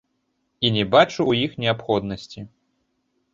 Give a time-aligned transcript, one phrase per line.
[0.67, 2.39] І не бачу ў іх неабходнасці.